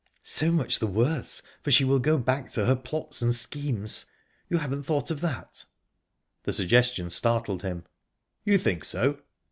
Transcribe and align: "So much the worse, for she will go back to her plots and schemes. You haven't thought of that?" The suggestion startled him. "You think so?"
"So 0.23 0.51
much 0.51 0.79
the 0.79 0.87
worse, 0.87 1.43
for 1.63 1.69
she 1.69 1.83
will 1.83 1.99
go 1.99 2.17
back 2.17 2.49
to 2.53 2.65
her 2.65 2.75
plots 2.75 3.21
and 3.21 3.35
schemes. 3.35 4.05
You 4.49 4.57
haven't 4.57 4.81
thought 4.81 5.11
of 5.11 5.21
that?" 5.21 5.63
The 6.41 6.53
suggestion 6.53 7.11
startled 7.11 7.61
him. 7.61 7.83
"You 8.43 8.57
think 8.57 8.83
so?" 8.83 9.21